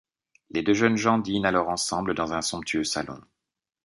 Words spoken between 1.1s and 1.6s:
dînent